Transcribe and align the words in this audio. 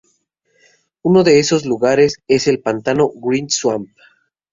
Uno 1.03 1.23
de 1.23 1.37
esos 1.37 1.63
lugares 1.63 2.15
es 2.27 2.47
el 2.47 2.59
pantano 2.59 3.11
Green 3.13 3.51
Swamp. 3.51 3.87